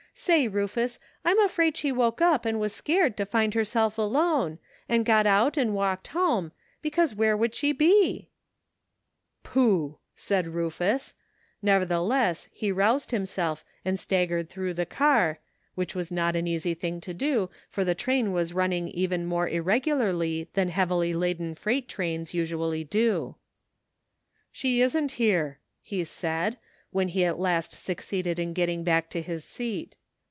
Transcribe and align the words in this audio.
Say, 0.13 0.45
Rufus, 0.47 0.99
I'm 1.23 1.39
afraid 1.41 1.77
she 1.77 1.91
woke 1.91 2.21
up 2.21 2.45
and 2.45 2.59
was 2.59 2.75
scared 2.75 3.15
to 3.15 3.25
find 3.25 3.53
herself 3.53 3.97
alone, 3.97 4.59
and 4.89 5.05
got 5.05 5.25
out 5.25 5.55
and 5.57 5.73
walked 5.73 6.07
home, 6.09 6.51
because 6.81 7.15
where 7.15 7.35
would 7.35 7.55
she 7.55 7.71
be 7.71 8.27
r 8.29 8.29
""Pooh!" 9.49 9.97
said 10.13 10.49
Rufus, 10.49 11.15
nevertheless 11.63 12.49
he 12.51 12.73
roused 12.73 13.11
himself 13.11 13.63
and 13.85 13.97
staggered 13.97 14.49
through 14.49 14.73
the 14.73 14.85
car, 14.85 15.39
which 15.75 15.95
was 15.95 16.11
not 16.11 16.35
an 16.35 16.45
easy 16.45 16.73
thing 16.73 16.99
to 17.01 17.13
do, 17.15 17.49
for 17.69 17.85
the 17.85 17.95
train 17.95 18.31
was 18.33 18.53
running 18.53 18.89
even 18.89 19.25
more 19.25 19.47
irregularly 19.47 20.49
than 20.53 20.69
heavily 20.69 21.13
laden 21.13 21.55
freight 21.55 21.87
trains 21.87 22.33
usually 22.33 22.83
do. 22.83 23.37
"She 24.51 24.81
isn't 24.81 25.11
here," 25.13 25.59
he 25.81 26.03
said, 26.03 26.57
when 26.91 27.07
he 27.07 27.23
at 27.23 27.39
last 27.39 27.71
succeeded 27.71 28.37
in 28.39 28.51
getting 28.53 28.83
back 28.83 29.09
to 29.11 29.21
his 29.21 29.45
seat. 29.45 29.95